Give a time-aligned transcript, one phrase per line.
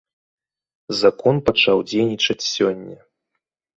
[1.01, 2.97] Закон пачаў дзейнічаць сёння.